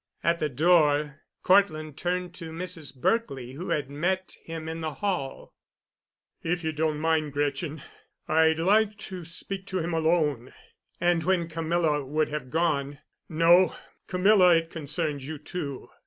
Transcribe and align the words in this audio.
At 0.23 0.39
the 0.39 0.49
door 0.49 1.21
Cortland 1.43 1.95
turned 1.95 2.33
to 2.33 2.49
Mrs. 2.49 2.97
Berkely 2.99 3.51
who 3.53 3.69
had 3.69 3.87
met 3.87 4.35
him 4.43 4.67
in 4.67 4.81
the 4.81 4.95
hall. 4.95 5.53
"If 6.41 6.63
you 6.63 6.71
don't 6.71 6.99
mind, 6.99 7.33
Gretchen, 7.33 7.83
I'd 8.27 8.57
like 8.57 8.97
to 9.11 9.23
speak 9.23 9.67
to 9.67 9.77
him 9.77 9.93
alone." 9.93 10.53
And, 10.99 11.21
when 11.23 11.47
Camilla 11.47 12.03
would 12.03 12.29
have 12.29 12.49
gone, 12.49 12.97
"No, 13.29 13.75
Camilla, 14.07 14.55
it 14.55 14.71
concerns 14.71 15.27
you, 15.27 15.37
too." 15.37 15.89